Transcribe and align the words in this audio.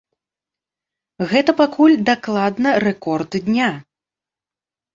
Гэта 1.33 1.51
пакуль 1.61 1.99
дакладна 2.11 2.69
рэкорд 2.87 3.31
дня. 3.47 3.69